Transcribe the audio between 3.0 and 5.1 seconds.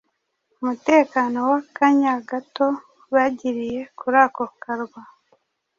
bagiriye kuri ako karwa